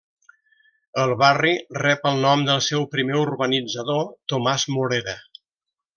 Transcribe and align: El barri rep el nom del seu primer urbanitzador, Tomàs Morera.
El 1.01 1.11
barri 1.23 1.51
rep 1.83 2.09
el 2.13 2.17
nom 2.25 2.45
del 2.49 2.63
seu 2.69 2.87
primer 2.95 3.19
urbanitzador, 3.27 4.03
Tomàs 4.35 4.67
Morera. 4.79 5.19